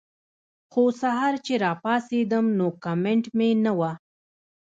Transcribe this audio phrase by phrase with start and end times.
[0.71, 3.91] خو سحر چې راپاسېدم نو کمنټ مې نۀ وۀ